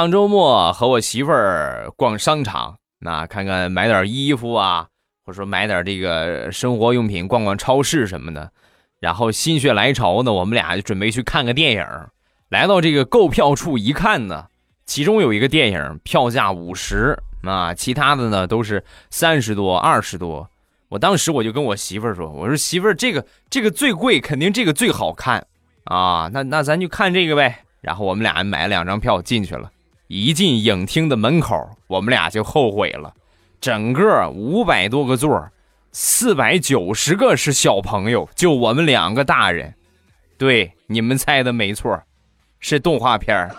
[0.00, 4.86] 上周末和我媳妇儿逛商场，那看看买点衣服啊，
[5.26, 8.50] 或者说买点这个生活用品，逛逛超市什么的。
[8.98, 11.86] 然后心血来潮呢，我们俩就准备去看个电影。
[12.48, 14.46] 来到这个购票处一看呢，
[14.86, 20.48] 其中有一个电影票价五十啊，其他的呢都是三十多、二十多。
[20.88, 25.46] 我当时我就跟我媳妇儿说：“我说媳妇儿，这个这个最贵，肯定这个最好看
[25.84, 26.30] 啊。
[26.32, 29.70] 那那咱就看这个呗。”然后我们俩买了两张票进去了。
[30.12, 33.14] 一进影厅的门口，我们俩就后悔了。
[33.60, 35.48] 整个五百多个座，
[35.92, 39.72] 四百九十个是小朋友，就我们两个大人。
[40.36, 42.02] 对，你们猜的没错。
[42.58, 43.54] 是动画片儿。